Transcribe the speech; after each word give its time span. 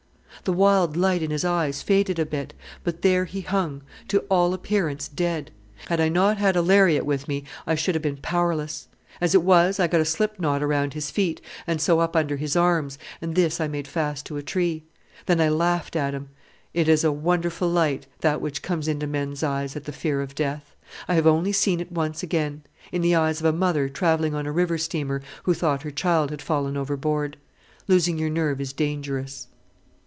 The 0.43 0.53
wild 0.53 0.97
light 0.97 1.21
in 1.21 1.29
his 1.29 1.45
eyes 1.45 1.83
faded 1.83 2.17
a 2.17 2.25
bit, 2.25 2.55
but 2.83 3.03
there 3.03 3.25
he 3.25 3.41
hung, 3.41 3.83
to 4.07 4.21
all 4.21 4.55
appearance 4.55 5.07
dead. 5.07 5.51
Had 5.85 5.99
I 6.01 6.09
not 6.09 6.37
had 6.39 6.55
a 6.55 6.63
lariat 6.63 7.05
with 7.05 7.27
me 7.27 7.43
I 7.67 7.75
should 7.75 7.93
have 7.93 8.01
been 8.01 8.17
powerless. 8.17 8.87
As 9.19 9.35
it 9.35 9.43
was, 9.43 9.79
I 9.79 9.85
got 9.85 10.01
a 10.01 10.05
slip 10.05 10.39
knot 10.39 10.63
around 10.63 10.95
his 10.95 11.11
feet, 11.11 11.41
and 11.67 11.79
so 11.79 11.99
up 11.99 12.15
under 12.15 12.37
his 12.37 12.55
arms, 12.55 12.97
and 13.21 13.35
this 13.35 13.61
I 13.61 13.67
made 13.67 13.87
fast 13.87 14.25
to 14.27 14.37
a 14.37 14.41
tree. 14.41 14.83
Then 15.27 15.39
I 15.39 15.49
laughed 15.49 15.95
at 15.95 16.15
him. 16.15 16.29
It 16.73 16.89
is 16.89 17.03
a 17.03 17.11
wonderful 17.11 17.69
light, 17.69 18.07
that 18.21 18.41
which 18.41 18.63
comes 18.63 18.87
into 18.87 19.05
men's 19.05 19.43
eyes 19.43 19.75
at 19.75 19.83
the 19.83 19.91
fear 19.93 20.21
of 20.21 20.33
death. 20.33 20.73
I 21.07 21.13
have 21.13 21.27
only 21.27 21.51
seen 21.51 21.79
it 21.79 21.91
once 21.91 22.23
again 22.23 22.63
in 22.91 23.03
the 23.03 23.13
eyes 23.13 23.41
of 23.41 23.45
a 23.45 23.53
mother 23.53 23.87
travelling 23.89 24.33
on 24.33 24.47
a 24.47 24.51
river 24.51 24.79
steamer 24.79 25.21
who 25.43 25.53
thought 25.53 25.83
her 25.83 25.91
child 25.91 26.31
had 26.31 26.41
fallen 26.41 26.77
overboard. 26.77 27.37
Losing 27.87 28.17
your 28.17 28.31
nerve 28.31 28.59
is 28.59 28.73
dangerous." 28.73 29.47